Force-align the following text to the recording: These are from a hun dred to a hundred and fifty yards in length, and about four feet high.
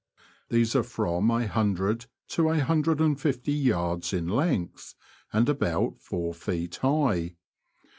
These 0.49 0.75
are 0.75 0.81
from 0.81 1.29
a 1.29 1.45
hun 1.45 1.75
dred 1.75 2.07
to 2.29 2.49
a 2.49 2.59
hundred 2.59 2.99
and 2.99 3.21
fifty 3.21 3.51
yards 3.53 4.13
in 4.13 4.27
length, 4.27 4.95
and 5.31 5.47
about 5.47 5.99
four 6.01 6.33
feet 6.33 6.77
high. 6.77 7.35